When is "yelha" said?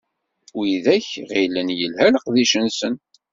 1.79-2.07